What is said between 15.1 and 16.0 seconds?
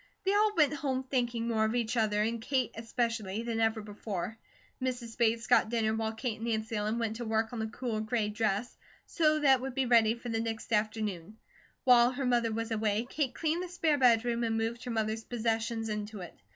possessions